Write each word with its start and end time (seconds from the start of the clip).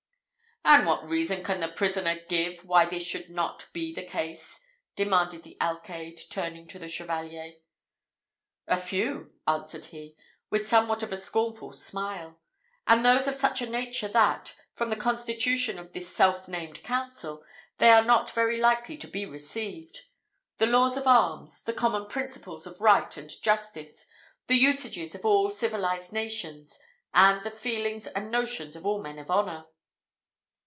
"And 0.63 0.85
what 0.85 1.03
reason 1.09 1.43
can 1.43 1.59
the 1.59 1.67
prisoner 1.69 2.19
give, 2.29 2.63
why 2.63 2.85
this 2.85 3.01
should 3.03 3.31
not 3.31 3.65
be 3.73 3.91
the 3.93 4.05
case?" 4.05 4.59
demanded 4.95 5.41
the 5.41 5.57
alcayde, 5.59 6.21
turning 6.29 6.67
to 6.67 6.77
the 6.77 6.87
Chevalier. 6.87 7.53
"Very 8.67 8.79
few," 8.79 9.33
answered 9.47 9.85
he, 9.85 10.15
with 10.51 10.67
somewhat 10.67 11.01
of 11.01 11.11
a 11.11 11.17
scornful 11.17 11.73
smile, 11.73 12.39
"and 12.87 13.03
those 13.03 13.27
of 13.27 13.33
such 13.33 13.59
a 13.61 13.69
nature 13.69 14.07
that, 14.07 14.55
from 14.73 14.89
the 14.91 14.95
constitution 14.95 15.79
of 15.79 15.93
this 15.93 16.07
self 16.15 16.47
named 16.47 16.83
council, 16.83 17.43
they 17.79 17.89
are 17.91 18.05
not 18.05 18.29
very 18.29 18.59
likely 18.59 18.97
to 18.97 19.07
be 19.07 19.25
received. 19.25 20.03
The 20.57 20.67
laws 20.67 20.95
of 20.95 21.07
arms 21.07 21.63
the 21.63 21.73
common 21.73 22.05
principles 22.07 22.67
of 22.67 22.79
right 22.79 23.17
and 23.17 23.31
justice 23.43 24.05
the 24.45 24.57
usages 24.57 25.15
of 25.15 25.25
all 25.25 25.49
civilized 25.49 26.13
nations, 26.13 26.79
and 27.15 27.43
the 27.43 27.51
feelings 27.51 28.05
and 28.07 28.29
notions 28.29 28.75
of 28.75 28.85
all 28.85 29.01
men 29.01 29.17
of 29.17 29.29
honour." 29.31 29.65